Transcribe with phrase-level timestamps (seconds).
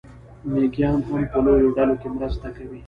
[0.51, 2.79] مېږیان هم په لویو ډلو کې مرسته کوي.